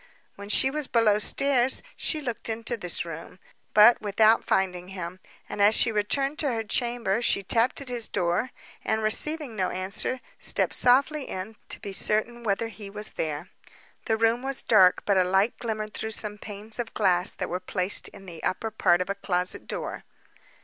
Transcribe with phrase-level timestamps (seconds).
[0.35, 3.37] When she was below stairs she looked into this room,
[3.75, 8.07] but without finding him; and as she returned to her chamber, she tapped at his
[8.07, 8.49] door,
[8.83, 13.49] and receiving no answer, stepped softly in, to be certain whether he was there.
[14.05, 17.59] The room was dark, but a light glimmered through some panes of glass that were
[17.59, 20.03] placed in the upper part of a closet door.